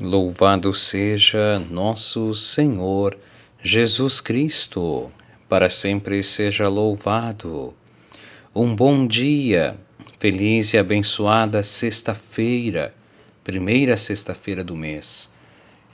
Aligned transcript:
Louvado 0.00 0.72
seja 0.72 1.58
nosso 1.58 2.34
Senhor 2.34 3.18
Jesus 3.62 4.18
Cristo, 4.18 5.12
para 5.46 5.68
sempre 5.68 6.22
seja 6.22 6.70
louvado. 6.70 7.74
Um 8.54 8.74
bom 8.74 9.06
dia, 9.06 9.76
feliz 10.18 10.72
e 10.72 10.78
abençoada 10.78 11.62
sexta-feira, 11.62 12.94
primeira 13.44 13.94
sexta-feira 13.94 14.64
do 14.64 14.74
mês, 14.74 15.34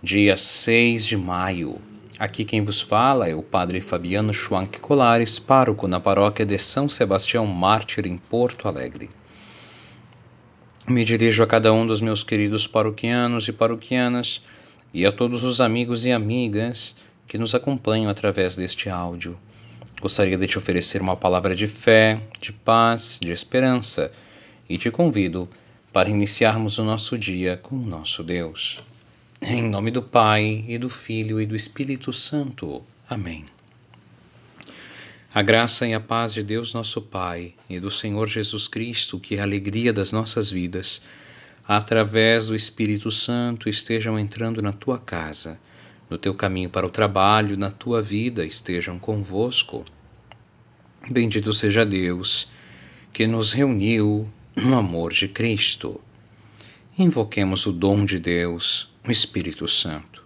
dia 0.00 0.36
6 0.36 1.04
de 1.04 1.16
maio. 1.16 1.76
Aqui 2.16 2.44
quem 2.44 2.62
vos 2.62 2.80
fala 2.80 3.28
é 3.28 3.34
o 3.34 3.42
Padre 3.42 3.80
Fabiano 3.80 4.32
Schwank 4.32 4.78
Colares, 4.78 5.40
pároco 5.40 5.88
na 5.88 5.98
paróquia 5.98 6.46
de 6.46 6.58
São 6.58 6.88
Sebastião 6.88 7.44
Mártir, 7.44 8.06
em 8.06 8.16
Porto 8.16 8.68
Alegre. 8.68 9.10
Me 10.88 11.04
dirijo 11.04 11.42
a 11.42 11.46
cada 11.48 11.72
um 11.72 11.84
dos 11.84 12.00
meus 12.00 12.22
queridos 12.22 12.66
paroquianos 12.66 13.48
e 13.48 13.52
paroquianas 13.52 14.40
e 14.94 15.04
a 15.04 15.10
todos 15.10 15.42
os 15.42 15.60
amigos 15.60 16.06
e 16.06 16.12
amigas 16.12 16.94
que 17.26 17.36
nos 17.36 17.56
acompanham 17.56 18.08
através 18.08 18.54
deste 18.54 18.88
áudio. 18.88 19.36
Gostaria 20.00 20.38
de 20.38 20.46
te 20.46 20.56
oferecer 20.56 21.02
uma 21.02 21.16
palavra 21.16 21.56
de 21.56 21.66
fé, 21.66 22.20
de 22.40 22.52
paz, 22.52 23.18
de 23.20 23.32
esperança 23.32 24.12
e 24.68 24.78
te 24.78 24.88
convido 24.90 25.48
para 25.92 26.08
iniciarmos 26.08 26.78
o 26.78 26.84
nosso 26.84 27.18
dia 27.18 27.58
com 27.60 27.74
o 27.74 27.86
nosso 27.86 28.22
Deus. 28.22 28.78
Em 29.42 29.62
nome 29.62 29.90
do 29.90 30.02
Pai, 30.02 30.64
e 30.68 30.78
do 30.78 30.88
Filho 30.88 31.40
e 31.40 31.46
do 31.46 31.56
Espírito 31.56 32.12
Santo. 32.12 32.82
Amém. 33.08 33.44
A 35.34 35.42
graça 35.42 35.86
e 35.86 35.92
a 35.92 36.00
paz 36.00 36.32
de 36.32 36.42
Deus 36.42 36.72
nosso 36.72 37.02
Pai 37.02 37.54
e 37.68 37.78
do 37.78 37.90
Senhor 37.90 38.26
Jesus 38.26 38.68
Cristo, 38.68 39.18
que 39.18 39.34
é 39.34 39.40
a 39.40 39.42
alegria 39.42 39.92
das 39.92 40.12
nossas 40.12 40.50
vidas, 40.50 41.02
através 41.66 42.46
do 42.46 42.54
Espírito 42.54 43.10
Santo 43.10 43.68
estejam 43.68 44.18
entrando 44.18 44.62
na 44.62 44.72
tua 44.72 44.98
casa, 44.98 45.60
no 46.08 46.16
teu 46.16 46.32
caminho 46.32 46.70
para 46.70 46.86
o 46.86 46.90
trabalho, 46.90 47.56
na 47.56 47.70
tua 47.70 48.00
vida, 48.00 48.46
estejam 48.46 48.98
convosco. 48.98 49.84
Bendito 51.10 51.52
seja 51.52 51.84
Deus 51.84 52.48
que 53.12 53.26
nos 53.26 53.52
reuniu 53.52 54.30
no 54.54 54.76
amor 54.76 55.12
de 55.12 55.28
Cristo. 55.28 56.00
Invoquemos 56.98 57.66
o 57.66 57.72
dom 57.72 58.04
de 58.04 58.18
Deus, 58.18 58.90
o 59.06 59.10
Espírito 59.10 59.68
Santo. 59.68 60.25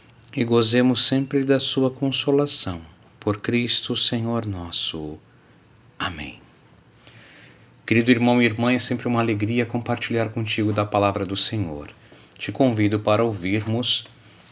e 0.35 0.43
gozemos 0.43 1.05
sempre 1.05 1.43
da 1.43 1.59
sua 1.59 1.91
consolação. 1.91 2.81
Por 3.19 3.37
Cristo, 3.39 3.95
Senhor 3.95 4.45
nosso. 4.45 5.19
Amém. 5.99 6.39
Querido 7.85 8.11
irmão 8.11 8.41
e 8.41 8.45
irmã, 8.45 8.71
é 8.71 8.79
sempre 8.79 9.07
uma 9.07 9.19
alegria 9.19 9.65
compartilhar 9.65 10.29
contigo 10.29 10.71
da 10.71 10.85
palavra 10.85 11.25
do 11.25 11.35
Senhor. 11.35 11.89
Te 12.37 12.51
convido 12.51 12.99
para 12.99 13.23
ouvirmos 13.23 14.05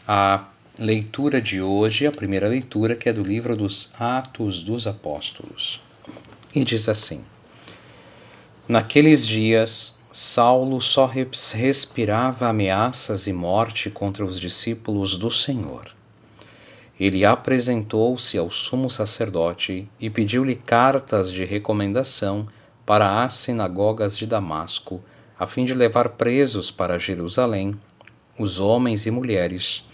a 0.06 0.44
leitura 0.78 1.40
de 1.40 1.60
hoje, 1.60 2.06
a 2.06 2.12
primeira 2.12 2.48
leitura, 2.48 2.94
que 2.94 3.08
é 3.08 3.12
do 3.12 3.22
livro 3.22 3.56
dos 3.56 3.94
Atos 3.98 4.62
dos 4.62 4.86
Apóstolos. 4.86 5.80
E 6.54 6.64
diz 6.64 6.88
assim: 6.88 7.24
Naqueles 8.68 9.26
dias, 9.26 9.99
Saulo 10.12 10.80
só 10.80 11.06
respirava 11.06 12.48
ameaças 12.48 13.28
e 13.28 13.32
morte 13.32 13.88
contra 13.88 14.24
os 14.24 14.40
discípulos 14.40 15.16
do 15.16 15.30
Senhor. 15.30 15.94
Ele 16.98 17.24
apresentou-se 17.24 18.36
ao 18.36 18.50
sumo 18.50 18.90
sacerdote 18.90 19.88
e 20.00 20.10
pediu-lhe 20.10 20.56
cartas 20.56 21.32
de 21.32 21.44
recomendação 21.44 22.48
para 22.84 23.22
as 23.22 23.34
sinagogas 23.34 24.18
de 24.18 24.26
Damasco, 24.26 25.00
a 25.38 25.46
fim 25.46 25.64
de 25.64 25.74
levar 25.74 26.08
presos 26.10 26.72
para 26.72 26.98
Jerusalém 26.98 27.78
os 28.36 28.58
homens 28.58 29.06
e 29.06 29.12
mulheres 29.12 29.88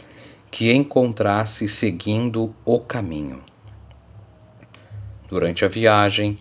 que 0.51 0.73
encontrasse 0.73 1.69
seguindo 1.69 2.55
o 2.65 2.81
caminho. 2.81 3.45
Durante 5.29 5.65
a 5.65 5.69
viagem, 5.69 6.39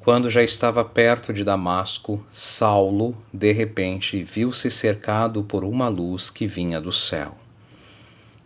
quando 0.00 0.30
já 0.30 0.42
estava 0.42 0.82
perto 0.82 1.30
de 1.30 1.44
Damasco, 1.44 2.24
Saulo, 2.32 3.14
de 3.32 3.52
repente, 3.52 4.24
viu-se 4.24 4.70
cercado 4.70 5.44
por 5.44 5.62
uma 5.62 5.88
luz 5.88 6.30
que 6.30 6.46
vinha 6.46 6.80
do 6.80 6.90
céu. 6.90 7.36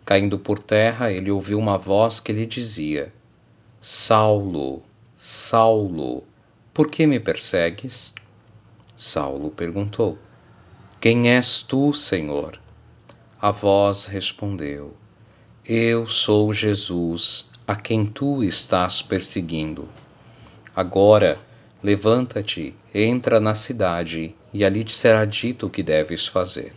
Caindo 0.05 0.37
por 0.37 0.59
terra, 0.59 1.11
ele 1.11 1.31
ouviu 1.31 1.57
uma 1.57 1.77
voz 1.77 2.19
que 2.19 2.33
lhe 2.33 2.45
dizia: 2.45 3.13
Saulo, 3.79 4.83
Saulo, 5.15 6.23
por 6.73 6.89
que 6.89 7.07
me 7.07 7.21
persegues? 7.21 8.13
Saulo 8.97 9.49
perguntou: 9.49 10.17
Quem 10.99 11.29
és 11.29 11.61
tu, 11.61 11.93
Senhor? 11.93 12.59
A 13.41 13.51
voz 13.51 14.05
respondeu: 14.05 14.93
Eu 15.65 16.05
sou 16.05 16.53
Jesus, 16.53 17.49
a 17.65 17.75
quem 17.77 18.05
tu 18.05 18.43
estás 18.43 19.01
perseguindo. 19.01 19.87
Agora, 20.75 21.39
levanta-te, 21.81 22.75
entra 22.93 23.39
na 23.39 23.55
cidade, 23.55 24.35
e 24.53 24.65
ali 24.65 24.83
te 24.83 24.91
será 24.91 25.23
dito 25.23 25.67
o 25.67 25.69
que 25.69 25.81
deves 25.81 26.27
fazer. 26.27 26.73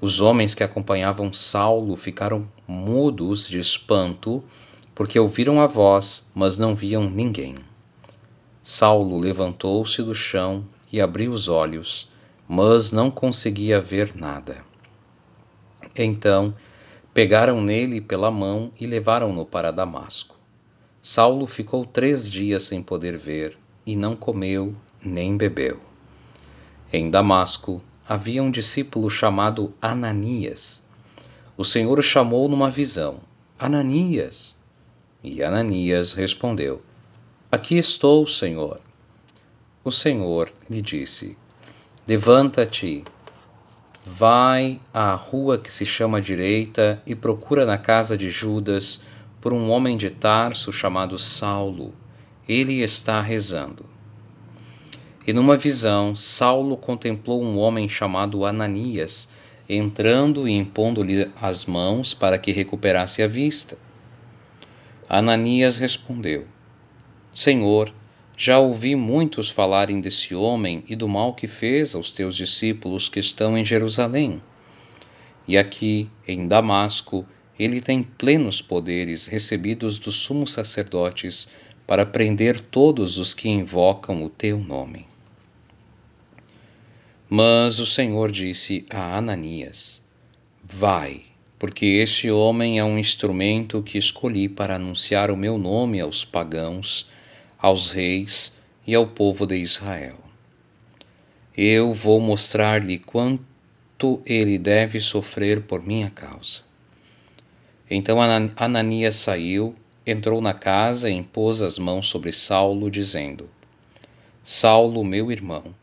Os 0.00 0.20
homens 0.20 0.54
que 0.54 0.62
acompanhavam 0.62 1.32
Saulo 1.32 1.96
ficaram 1.96 2.48
mudos 2.64 3.48
de 3.48 3.58
espanto, 3.58 4.44
porque 4.94 5.18
ouviram 5.18 5.60
a 5.60 5.66
voz, 5.66 6.30
mas 6.32 6.56
não 6.56 6.76
viam 6.76 7.10
ninguém. 7.10 7.56
Saulo 8.62 9.18
levantou-se 9.18 10.00
do 10.00 10.14
chão 10.14 10.64
e 10.92 11.00
abriu 11.00 11.32
os 11.32 11.48
olhos, 11.48 12.08
mas 12.46 12.92
não 12.92 13.10
conseguia 13.10 13.80
ver 13.80 14.14
nada. 14.14 14.64
Então, 15.96 16.54
pegaram 17.12 17.60
nele 17.60 18.00
pela 18.00 18.30
mão 18.30 18.70
e 18.78 18.86
levaram-no 18.86 19.44
para 19.44 19.72
Damasco. 19.72 20.37
Saulo 21.02 21.46
ficou 21.46 21.84
três 21.84 22.30
dias 22.30 22.64
sem 22.64 22.82
poder 22.82 23.16
ver, 23.16 23.56
e 23.86 23.94
não 23.94 24.16
comeu 24.16 24.74
nem 25.02 25.36
bebeu. 25.36 25.80
Em 26.92 27.10
Damasco 27.10 27.82
havia 28.06 28.42
um 28.42 28.50
discípulo 28.50 29.08
chamado 29.08 29.72
Ananias. 29.80 30.82
O 31.56 31.64
Senhor 31.64 31.98
o 31.98 32.02
chamou 32.02 32.48
numa 32.48 32.70
visão: 32.70 33.20
Ananias! 33.58 34.56
E 35.22 35.42
Ananias 35.42 36.12
respondeu: 36.12 36.82
Aqui 37.50 37.76
estou, 37.76 38.26
Senhor. 38.26 38.80
O 39.84 39.90
Senhor 39.90 40.52
lhe 40.68 40.82
disse: 40.82 41.36
Levanta-te, 42.06 43.04
vai 44.04 44.80
à 44.92 45.14
rua 45.14 45.58
que 45.58 45.72
se 45.72 45.84
chama 45.84 46.20
Direita 46.20 47.02
e 47.06 47.14
procura 47.14 47.66
na 47.66 47.78
casa 47.78 48.16
de 48.16 48.30
Judas 48.30 49.02
por 49.48 49.54
um 49.54 49.70
homem 49.70 49.96
de 49.96 50.10
Tarso 50.10 50.70
chamado 50.70 51.18
Saulo. 51.18 51.94
Ele 52.46 52.82
está 52.82 53.18
rezando. 53.22 53.86
E 55.26 55.32
numa 55.32 55.56
visão, 55.56 56.14
Saulo 56.14 56.76
contemplou 56.76 57.42
um 57.42 57.56
homem 57.56 57.88
chamado 57.88 58.44
Ananias, 58.44 59.30
entrando 59.66 60.46
e 60.46 60.52
impondo-lhe 60.52 61.32
as 61.40 61.64
mãos 61.64 62.12
para 62.12 62.36
que 62.36 62.52
recuperasse 62.52 63.22
a 63.22 63.26
vista. 63.26 63.78
Ananias 65.08 65.78
respondeu: 65.78 66.46
Senhor, 67.32 67.90
já 68.36 68.58
ouvi 68.58 68.94
muitos 68.94 69.48
falarem 69.48 69.98
desse 69.98 70.34
homem 70.34 70.84
e 70.86 70.94
do 70.94 71.08
mal 71.08 71.32
que 71.32 71.46
fez 71.46 71.94
aos 71.94 72.12
teus 72.12 72.36
discípulos 72.36 73.08
que 73.08 73.18
estão 73.18 73.56
em 73.56 73.64
Jerusalém. 73.64 74.42
E 75.46 75.56
aqui, 75.56 76.10
em 76.26 76.46
Damasco, 76.46 77.24
ele 77.58 77.80
tem 77.80 78.02
plenos 78.02 78.62
poderes 78.62 79.26
recebidos 79.26 79.98
dos 79.98 80.14
sumos 80.14 80.52
sacerdotes 80.52 81.48
para 81.86 82.06
prender 82.06 82.60
todos 82.60 83.18
os 83.18 83.34
que 83.34 83.48
invocam 83.48 84.22
o 84.22 84.28
teu 84.28 84.58
nome. 84.58 85.06
Mas 87.28 87.78
o 87.78 87.86
Senhor 87.86 88.30
disse 88.30 88.86
a 88.88 89.16
Ananias: 89.16 90.02
Vai, 90.62 91.22
porque 91.58 91.86
este 91.86 92.30
homem 92.30 92.78
é 92.78 92.84
um 92.84 92.98
instrumento 92.98 93.82
que 93.82 93.98
escolhi 93.98 94.48
para 94.48 94.76
anunciar 94.76 95.30
o 95.30 95.36
meu 95.36 95.58
nome 95.58 96.00
aos 96.00 96.24
pagãos, 96.24 97.10
aos 97.58 97.90
reis 97.90 98.56
e 98.86 98.94
ao 98.94 99.06
povo 99.06 99.46
de 99.46 99.56
Israel. 99.56 100.18
Eu 101.56 101.92
vou 101.92 102.20
mostrar-lhe 102.20 102.98
quanto 102.98 104.22
ele 104.24 104.58
deve 104.58 105.00
sofrer 105.00 105.62
por 105.62 105.84
minha 105.84 106.08
causa. 106.08 106.67
Então 107.90 108.18
Ananias 108.56 109.14
saiu, 109.14 109.74
entrou 110.06 110.40
na 110.40 110.52
casa 110.52 111.08
e 111.08 111.14
impôs 111.14 111.62
as 111.62 111.78
mãos 111.78 112.08
sobre 112.08 112.32
Saulo, 112.32 112.90
dizendo: 112.90 113.48
Saulo, 114.44 115.02
meu 115.04 115.32
irmão, 115.32 115.74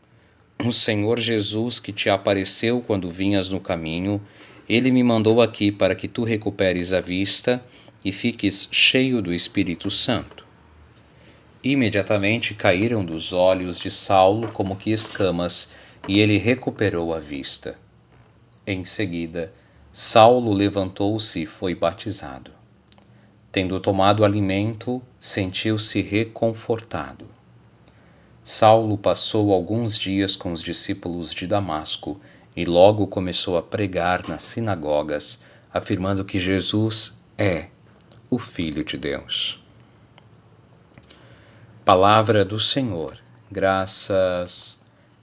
o 0.64 0.72
Senhor 0.72 1.18
Jesus 1.18 1.78
que 1.80 1.92
te 1.92 2.08
apareceu 2.08 2.80
quando 2.80 3.10
vinhas 3.10 3.50
no 3.50 3.60
caminho, 3.60 4.20
ele 4.68 4.90
me 4.90 5.02
mandou 5.02 5.42
aqui 5.42 5.70
para 5.70 5.94
que 5.94 6.08
tu 6.08 6.24
recuperes 6.24 6.92
a 6.92 7.00
vista 7.00 7.62
e 8.04 8.12
fiques 8.12 8.68
cheio 8.70 9.20
do 9.20 9.34
Espírito 9.34 9.90
Santo. 9.90 10.46
Imediatamente 11.62 12.54
caíram 12.54 13.04
dos 13.04 13.32
olhos 13.32 13.80
de 13.80 13.90
Saulo 13.90 14.50
como 14.52 14.76
que 14.76 14.92
escamas, 14.92 15.72
e 16.08 16.20
ele 16.20 16.38
recuperou 16.38 17.12
a 17.12 17.18
vista. 17.18 17.76
Em 18.64 18.84
seguida, 18.84 19.52
Saulo 19.98 20.52
levantou-se 20.52 21.42
e 21.42 21.46
foi 21.46 21.74
batizado. 21.74 22.50
Tendo 23.50 23.80
tomado 23.80 24.26
alimento, 24.26 25.00
sentiu-se 25.18 26.02
reconfortado. 26.02 27.24
Saulo 28.44 28.98
passou 28.98 29.54
alguns 29.54 29.96
dias 29.96 30.36
com 30.36 30.52
os 30.52 30.62
discípulos 30.62 31.32
de 31.32 31.46
Damasco 31.46 32.20
e 32.54 32.66
logo 32.66 33.06
começou 33.06 33.56
a 33.56 33.62
pregar 33.62 34.28
nas 34.28 34.42
sinagogas, 34.42 35.42
afirmando 35.72 36.26
que 36.26 36.38
Jesus 36.38 37.24
é 37.38 37.68
o 38.28 38.38
Filho 38.38 38.84
de 38.84 38.98
Deus. 38.98 39.64
Palavra 41.86 42.44
do 42.44 42.60
Senhor, 42.60 43.16
graças 43.50 44.78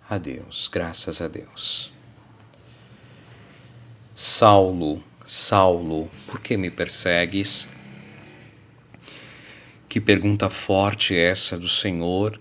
a 0.09 0.17
Deus, 0.17 0.67
graças 0.67 1.21
a 1.21 1.27
Deus. 1.27 1.92
Saulo, 4.15 5.01
Saulo, 5.25 6.07
por 6.27 6.39
que 6.39 6.55
me 6.55 6.69
persegues? 6.69 7.67
Que 9.89 9.99
pergunta 9.99 10.51
forte 10.51 11.15
é 11.15 11.31
essa 11.31 11.57
do 11.57 11.67
Senhor 11.67 12.39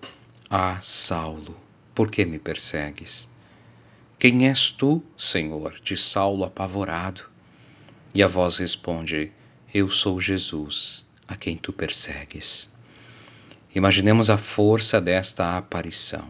ah, 0.50 0.78
Saulo, 0.82 1.58
por 1.94 2.10
que 2.10 2.26
me 2.26 2.38
persegues? 2.38 3.26
Quem 4.18 4.46
és 4.48 4.68
tu, 4.68 5.02
Senhor? 5.16 5.80
diz 5.82 6.02
Saulo 6.02 6.44
apavorado. 6.44 7.22
E 8.14 8.22
a 8.22 8.26
voz 8.26 8.58
responde: 8.58 9.32
Eu 9.72 9.88
sou 9.88 10.20
Jesus, 10.20 11.06
a 11.26 11.36
quem 11.36 11.56
tu 11.56 11.72
persegues. 11.72 12.70
Imaginemos 13.74 14.28
a 14.28 14.36
força 14.36 15.00
desta 15.00 15.56
aparição. 15.56 16.28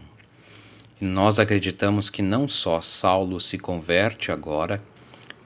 Nós 1.01 1.37
acreditamos 1.37 2.09
que 2.09 2.21
não 2.21 2.47
só 2.47 2.79
Saulo 2.79 3.41
se 3.41 3.57
converte 3.57 4.31
agora, 4.31 4.81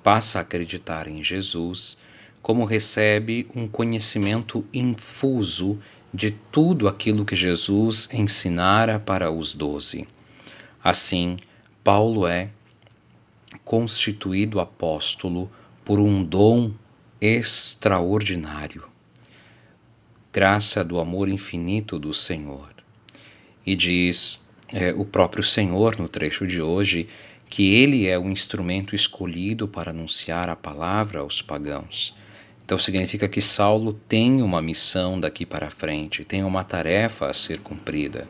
passa 0.08 0.40
a 0.40 0.42
acreditar 0.42 1.06
em 1.10 1.22
Jesus, 1.22 1.98
como 2.42 2.64
recebe 2.64 3.46
um 3.54 3.68
conhecimento 3.68 4.64
infuso 4.74 5.78
de 6.14 6.32
tudo 6.32 6.88
aquilo 6.88 7.26
que 7.26 7.36
Jesus 7.36 8.08
ensinara 8.14 9.02
para 9.02 9.30
os 9.30 9.54
doze. 9.54 10.08
Assim, 10.82 11.36
Paulo 11.84 12.26
é 12.26 12.50
constituído 13.66 14.62
apóstolo 14.62 15.52
por 15.84 16.00
um 16.00 16.24
dom 16.24 16.72
extraordinário, 17.20 18.88
graça 20.32 20.86
do 20.86 21.02
amor 21.02 21.28
infinito 21.28 22.00
do 22.00 22.14
Senhor. 22.14 22.70
E 23.66 23.76
diz 23.76 24.48
é, 24.72 24.94
o 24.94 25.04
próprio 25.04 25.44
Senhor 25.44 26.00
no 26.00 26.08
trecho 26.08 26.48
de 26.48 26.62
hoje 26.62 27.10
que 27.50 27.74
ele 27.74 28.08
é 28.08 28.18
o 28.18 28.30
instrumento 28.30 28.96
escolhido 28.96 29.68
para 29.68 29.92
anunciar 29.92 30.50
a 30.50 30.56
palavra 30.56 31.20
aos 31.20 31.42
pagãos 31.42 32.16
então 32.68 32.78
significa 32.78 33.30
que 33.30 33.40
Saulo 33.40 33.94
tem 33.94 34.42
uma 34.42 34.62
missão 34.62 35.18
daqui 35.18 35.46
para 35.46 35.70
frente, 35.70 36.26
tem 36.26 36.44
uma 36.44 36.66
tarefa 36.66 37.28
a 37.28 37.34
ser 37.34 37.62
cumprida. 37.62 38.28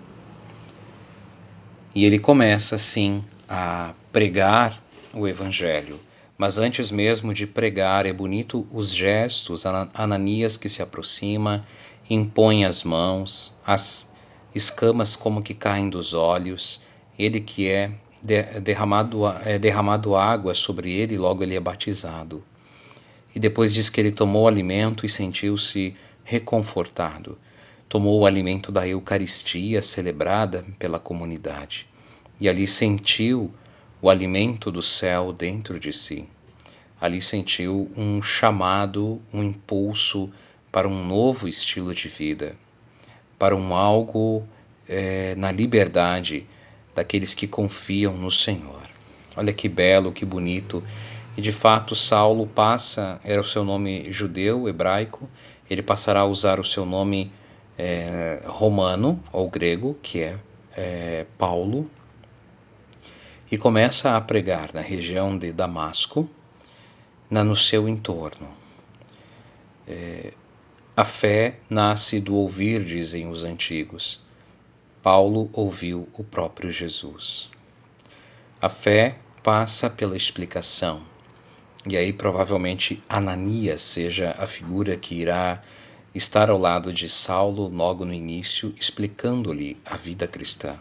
E 1.95 2.05
ele 2.05 2.19
começa 2.19 2.75
assim 2.75 3.23
a 3.49 3.95
pregar 4.11 4.79
o 5.11 5.27
evangelho. 5.27 5.99
Mas 6.37 6.59
antes 6.59 6.91
mesmo 6.91 7.33
de 7.33 7.47
pregar, 7.47 8.05
é 8.05 8.13
bonito 8.13 8.67
os 8.71 8.93
gestos, 8.93 9.65
Ananias 9.65 10.55
que 10.55 10.69
se 10.69 10.83
aproxima, 10.83 11.65
impõe 12.07 12.63
as 12.63 12.83
mãos, 12.83 13.57
as 13.65 14.13
escamas 14.53 15.15
como 15.15 15.41
que 15.41 15.55
caem 15.55 15.89
dos 15.89 16.13
olhos, 16.13 16.79
ele 17.17 17.39
que 17.39 17.67
é 17.67 17.89
derramado, 18.59 19.27
é 19.45 19.57
derramado 19.57 20.15
água 20.15 20.53
sobre 20.53 20.91
ele, 20.91 21.17
logo 21.17 21.43
ele 21.43 21.55
é 21.55 21.59
batizado 21.59 22.43
e 23.37 23.39
depois 23.39 23.71
diz 23.71 23.87
que 23.87 24.01
ele 24.01 24.11
tomou 24.11 24.47
alimento 24.47 25.05
e 25.05 25.09
sentiu-se 25.09 25.95
reconfortado. 26.23 27.37
Tomou 27.87 28.19
o 28.19 28.25
alimento 28.25 28.71
da 28.71 28.87
Eucaristia 28.87 29.79
celebrada 29.79 30.65
pela 30.79 30.97
comunidade 30.97 31.87
e 32.41 32.49
ali 32.49 32.67
sentiu 32.67 33.53
o 34.01 34.09
alimento 34.09 34.71
do 34.71 34.81
céu 34.81 35.31
dentro 35.31 35.79
de 35.79 35.93
si. 35.93 36.27
Ali 36.99 37.21
sentiu 37.21 37.91
um 37.95 38.23
chamado, 38.23 39.21
um 39.31 39.43
impulso 39.43 40.31
para 40.71 40.87
um 40.87 41.05
novo 41.05 41.47
estilo 41.47 41.93
de 41.93 42.07
vida, 42.07 42.55
para 43.37 43.55
um 43.55 43.75
algo 43.75 44.47
é, 44.89 45.35
na 45.35 45.51
liberdade 45.51 46.47
daqueles 46.97 47.33
que 47.33 47.47
confiam 47.47 48.17
no 48.17 48.29
Senhor. 48.29 48.81
Olha 49.35 49.53
que 49.53 49.69
belo, 49.69 50.11
que 50.11 50.25
bonito 50.25 50.83
e 51.37 51.41
de 51.41 51.51
fato, 51.51 51.93
Saulo 51.93 52.47
passa, 52.47 53.19
era 53.23 53.39
o 53.39 53.43
seu 53.43 53.63
nome 53.63 54.11
judeu, 54.11 54.67
hebraico, 54.67 55.29
ele 55.69 55.83
passará 55.83 56.21
a 56.21 56.25
usar 56.25 56.59
o 56.59 56.65
seu 56.65 56.83
nome 56.83 57.31
é, 57.77 58.41
romano 58.47 59.21
ou 59.31 59.47
grego, 59.47 59.95
que 60.01 60.23
é, 60.23 60.39
é 60.75 61.27
Paulo, 61.37 61.87
e 63.51 63.57
começa 63.57 64.17
a 64.17 64.21
pregar 64.21 64.73
na 64.73 64.81
região 64.81 65.37
de 65.37 65.53
Damasco, 65.53 66.27
na, 67.29 67.43
no 67.43 67.55
seu 67.55 67.87
entorno. 67.87 68.49
É, 69.87 70.33
a 70.95 71.03
fé 71.03 71.59
nasce 71.69 72.19
do 72.19 72.33
ouvir, 72.33 72.83
dizem 72.83 73.29
os 73.29 73.43
antigos. 73.43 74.25
Paulo 75.09 75.49
ouviu 75.53 76.05
o 76.17 76.21
próprio 76.21 76.69
Jesus. 76.69 77.49
A 78.61 78.67
fé 78.67 79.17
passa 79.41 79.89
pela 79.89 80.17
explicação 80.17 81.01
e 81.89 81.95
aí 81.95 82.11
provavelmente 82.11 82.99
Ananias 83.07 83.81
seja 83.81 84.35
a 84.37 84.45
figura 84.45 84.97
que 84.97 85.15
irá 85.15 85.61
estar 86.13 86.49
ao 86.49 86.57
lado 86.57 86.91
de 86.91 87.07
Saulo 87.07 87.69
logo 87.69 88.03
no 88.03 88.13
início, 88.13 88.75
explicando-lhe 88.77 89.77
a 89.85 89.95
vida 89.95 90.27
cristã. 90.27 90.77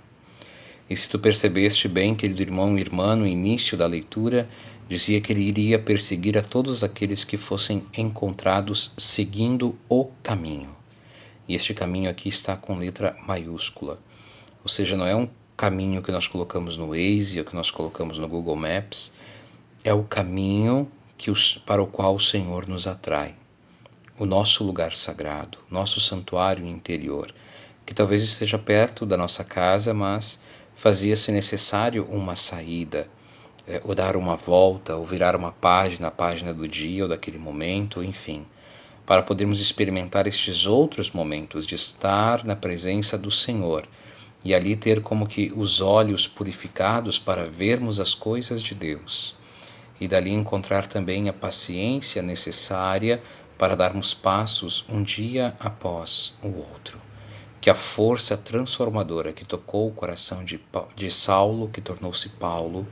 E 0.91 0.97
se 0.97 1.09
tu 1.09 1.21
percebeste 1.21 1.87
bem, 1.87 2.13
querido 2.13 2.43
irmão 2.43 2.77
e 2.77 2.81
irmã, 2.81 3.15
no 3.15 3.29
início 3.29 3.79
da 3.79 3.87
leitura, 3.87 4.49
dizia 4.89 5.21
que 5.21 5.33
ele 5.33 5.43
iria 5.43 5.79
perseguir 5.79 6.37
a 6.37 6.43
todos 6.43 6.83
aqueles 6.83 7.23
que 7.23 7.37
fossem 7.37 7.87
encontrados 7.97 8.93
seguindo 8.99 9.79
o 9.89 10.07
caminho. 10.21 10.75
E 11.49 11.55
este 11.55 11.73
caminho 11.73 12.11
aqui 12.11 12.29
está 12.29 12.57
com 12.57 12.77
letra 12.77 13.17
maiúscula. 13.25 14.01
Ou 14.67 14.69
seja, 14.69 14.97
não 14.97 15.07
é 15.07 15.15
um 15.15 15.29
caminho 15.57 16.03
que 16.03 16.11
nós 16.11 16.27
colocamos 16.27 16.77
no 16.77 16.89
Waze 16.89 17.39
ou 17.39 17.45
que 17.45 17.55
nós 17.55 17.71
colocamos 17.71 18.19
no 18.19 18.27
Google 18.27 18.57
Maps, 18.57 19.13
é 19.85 19.95
o 19.95 20.03
caminho 20.03 20.91
que 21.17 21.31
os, 21.31 21.57
para 21.59 21.81
o 21.81 21.87
qual 21.87 22.17
o 22.17 22.21
Senhor 22.21 22.67
nos 22.67 22.89
atrai. 22.89 23.37
O 24.19 24.27
nosso 24.27 24.65
lugar 24.65 24.93
sagrado, 24.93 25.59
nosso 25.71 26.01
santuário 26.01 26.67
interior, 26.67 27.33
que 27.87 27.95
talvez 27.95 28.25
esteja 28.25 28.59
perto 28.59 29.07
da 29.07 29.17
nossa 29.17 29.45
casa, 29.45 29.95
mas 29.95 30.43
fazia-se 30.75 31.31
necessário 31.31 32.05
uma 32.11 32.35
saída, 32.35 33.09
é, 33.69 33.81
ou 33.85 33.95
dar 33.95 34.17
uma 34.17 34.35
volta, 34.35 34.97
ou 34.97 35.07
virar 35.07 35.37
uma 35.37 35.53
página, 35.53 36.09
a 36.09 36.11
página 36.11 36.53
do 36.53 36.67
dia 36.67 37.05
ou 37.05 37.09
daquele 37.09 37.39
momento, 37.39 38.03
enfim, 38.03 38.45
para 39.07 39.23
podermos 39.23 39.61
experimentar 39.61 40.27
estes 40.27 40.67
outros 40.67 41.13
momentos 41.13 41.65
de 41.65 41.77
estar 41.77 42.45
na 42.45 42.57
presença 42.57 43.17
do 43.17 43.31
Senhor 43.31 43.87
e 44.45 44.55
ali 44.55 44.77
ter 44.77 45.01
como 45.03 45.27
que 45.27 45.53
os 45.55 45.81
olhos 45.81 46.29
purificados 46.29 47.19
para 47.19 47.47
vermos 47.47 47.99
as 48.01 48.15
coisas 48.15 48.63
de 48.63 48.75
Deus 48.75 49.35
e 50.01 50.07
dali 50.07 50.33
encontrar 50.33 50.87
também 50.87 51.29
a 51.29 51.33
paciência 51.33 52.23
necessária 52.23 53.23
para 53.59 53.75
darmos 53.75 54.13
passos 54.13 54.85
um 54.89 55.03
dia 55.03 55.57
após 55.59 56.35
o 56.43 56.49
outro. 56.49 57.01
Que 57.61 57.71
a 57.71 57.75
força 57.75 58.37
transformadora 58.37 59.33
que 59.33 59.45
tocou 59.45 59.89
o 59.89 59.93
coração 59.93 60.45
de, 60.45 60.61
de 60.95 61.11
Saulo, 61.11 61.69
que 61.69 61.81
tornou-se 61.81 62.29
Paulo, 62.29 62.87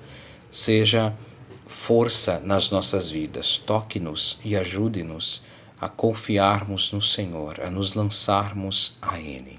seja 0.51 1.15
força 1.67 2.41
nas 2.41 2.71
nossas 2.71 3.11
vidas. 3.11 3.59
Toque-nos 3.59 4.41
e 4.45 4.57
ajude-nos 4.57 5.45
a 5.81 5.89
confiarmos 5.89 6.91
no 6.93 7.03
Senhor, 7.03 7.61
a 7.61 7.71
nos 7.71 7.95
lançarmos 7.95 8.97
a 9.03 9.21
Ele. 9.21 9.59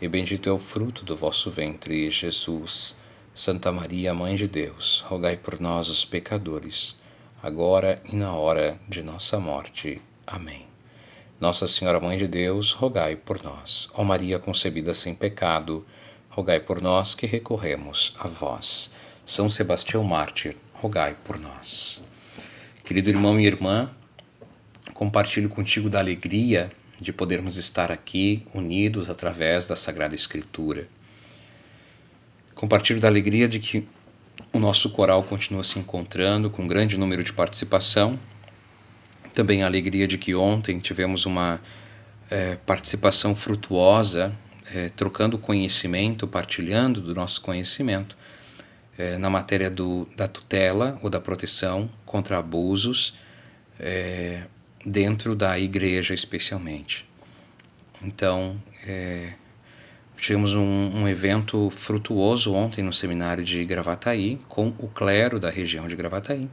e 0.00 0.08
bendito 0.08 0.48
é 0.48 0.52
o 0.52 0.58
fruto 0.58 1.04
do 1.04 1.14
vosso 1.14 1.50
ventre, 1.50 2.08
Jesus. 2.10 2.96
Santa 3.34 3.70
Maria, 3.70 4.14
Mãe 4.14 4.34
de 4.34 4.48
Deus, 4.48 5.04
rogai 5.06 5.36
por 5.36 5.60
nós, 5.60 5.88
os 5.88 6.04
pecadores, 6.04 6.96
agora 7.42 8.02
e 8.10 8.16
na 8.16 8.32
hora 8.34 8.80
de 8.88 9.02
nossa 9.02 9.38
morte. 9.38 10.00
Amém. 10.26 10.66
Nossa 11.38 11.68
Senhora, 11.68 12.00
Mãe 12.00 12.16
de 12.16 12.26
Deus, 12.26 12.72
rogai 12.72 13.14
por 13.14 13.42
nós. 13.42 13.90
Ó 13.94 14.02
Maria 14.02 14.38
concebida 14.38 14.94
sem 14.94 15.14
pecado, 15.14 15.86
rogai 16.30 16.60
por 16.60 16.80
nós 16.80 17.14
que 17.14 17.26
recorremos 17.26 18.14
a 18.18 18.26
vós. 18.26 18.92
São 19.24 19.50
Sebastião 19.50 20.02
Mártir, 20.02 20.56
rogai 20.72 21.14
por 21.24 21.38
nós. 21.38 22.02
Querido 22.84 23.10
irmão 23.10 23.38
e 23.38 23.46
irmã, 23.46 23.90
compartilho 24.94 25.48
contigo 25.48 25.88
da 25.88 25.98
alegria 25.98 26.70
de 27.00 27.12
podermos 27.12 27.56
estar 27.56 27.90
aqui 27.90 28.46
unidos 28.54 29.08
através 29.08 29.66
da 29.66 29.74
Sagrada 29.74 30.14
Escritura. 30.14 30.86
Compartilho 32.54 33.00
da 33.00 33.08
alegria 33.08 33.48
de 33.48 33.58
que 33.58 33.88
o 34.52 34.58
nosso 34.58 34.90
coral 34.90 35.22
continua 35.22 35.64
se 35.64 35.78
encontrando 35.78 36.50
com 36.50 36.62
um 36.62 36.66
grande 36.66 36.98
número 36.98 37.24
de 37.24 37.32
participação. 37.32 38.18
Também 39.34 39.62
a 39.62 39.66
alegria 39.66 40.06
de 40.06 40.18
que 40.18 40.34
ontem 40.34 40.78
tivemos 40.78 41.24
uma 41.24 41.60
é, 42.30 42.56
participação 42.56 43.34
frutuosa, 43.34 44.36
é, 44.72 44.88
trocando 44.90 45.38
conhecimento, 45.38 46.26
partilhando 46.26 47.00
do 47.00 47.14
nosso 47.14 47.40
conhecimento 47.40 48.16
é, 48.98 49.16
na 49.16 49.30
matéria 49.30 49.70
do, 49.70 50.06
da 50.16 50.28
tutela 50.28 50.98
ou 51.02 51.08
da 51.08 51.20
proteção 51.20 51.90
contra 52.04 52.38
abusos 52.38 53.14
é, 53.78 54.42
dentro 54.84 55.34
da 55.34 55.58
igreja 55.58 56.14
especialmente. 56.14 57.06
Então, 58.02 58.60
é, 58.86 59.34
tivemos 60.16 60.54
um, 60.54 60.62
um, 60.62 61.08
evento 61.08 61.70
frutuoso 61.70 62.54
ontem 62.54 62.82
no 62.82 62.92
seminário 62.92 63.44
de 63.44 63.64
Gravataí 63.64 64.38
com 64.48 64.68
o 64.78 64.88
clero 64.88 65.38
da 65.38 65.50
região 65.50 65.86
de 65.86 65.96
Gravataí. 65.96 66.48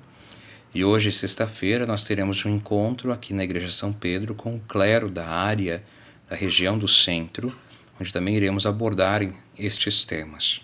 E 0.73 0.83
hoje, 0.83 1.11
sexta-feira, 1.11 1.85
nós 1.85 2.03
teremos 2.03 2.45
um 2.45 2.55
encontro 2.55 3.11
aqui 3.11 3.33
na 3.33 3.43
Igreja 3.43 3.69
São 3.69 3.93
Pedro 3.93 4.35
com 4.35 4.55
o 4.55 4.59
clero 4.59 5.09
da 5.09 5.27
área 5.27 5.83
da 6.29 6.35
região 6.35 6.77
do 6.77 6.87
centro, 6.87 7.55
onde 7.99 8.11
também 8.11 8.35
iremos 8.35 8.65
abordar 8.65 9.21
estes 9.57 10.03
temas, 10.03 10.61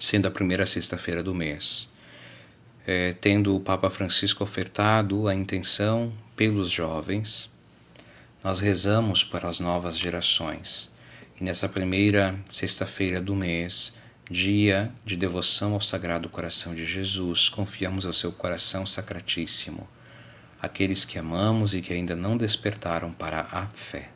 sendo 0.00 0.26
a 0.26 0.30
primeira 0.30 0.66
sexta-feira 0.66 1.22
do 1.22 1.34
mês 1.34 1.92
é, 2.86 3.12
tendo 3.12 3.54
o 3.54 3.60
Papa 3.60 3.90
Francisco 3.90 4.42
ofertado 4.42 5.28
a 5.28 5.34
intenção 5.34 6.12
pelos 6.34 6.70
jovens, 6.70 7.50
nós 8.42 8.60
rezamos 8.60 9.22
para 9.22 9.48
as 9.48 9.60
novas 9.60 9.98
gerações. 9.98 10.92
E 11.38 11.44
nessa 11.44 11.68
primeira 11.68 12.38
sexta-feira 12.48 13.20
do 13.20 13.34
mês, 13.34 13.96
dia 14.30 14.92
de 15.04 15.16
devoção 15.16 15.74
ao 15.74 15.80
Sagrado 15.80 16.28
Coração 16.28 16.74
de 16.74 16.86
Jesus, 16.86 17.48
confiamos 17.48 18.06
ao 18.06 18.12
seu 18.12 18.32
coração 18.32 18.86
sacratíssimo, 18.86 19.88
aqueles 20.60 21.04
que 21.04 21.18
amamos 21.18 21.74
e 21.74 21.82
que 21.82 21.92
ainda 21.92 22.14
não 22.14 22.36
despertaram 22.36 23.12
para 23.12 23.40
a 23.50 23.66
fé. 23.68 24.10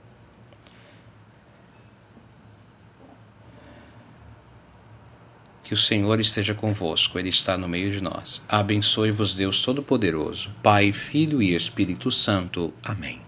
Que 5.65 5.75
o 5.75 5.77
Senhor 5.77 6.21
esteja 6.21 6.55
convosco, 6.55 7.19
Ele 7.19 7.31
está 7.31 7.59
no 7.59 7.67
meio 7.67 7.91
de 7.91 8.01
nós. 8.01 8.45
Abençoe-vos, 8.49 9.35
Deus 9.35 9.63
Todo-Poderoso, 9.63 10.51
Pai, 10.63 10.93
Filho 10.93 11.43
e 11.43 11.55
Espírito 11.55 12.11
Santo. 12.11 12.73
Amém. 12.83 13.21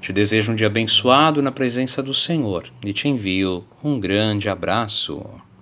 Te 0.00 0.12
desejo 0.12 0.52
um 0.52 0.54
dia 0.54 0.66
abençoado 0.66 1.40
na 1.40 1.52
presença 1.52 2.02
do 2.02 2.12
Senhor 2.12 2.70
e 2.84 2.92
te 2.92 3.06
envio 3.06 3.64
um 3.84 4.00
grande 4.00 4.48
abraço. 4.48 5.24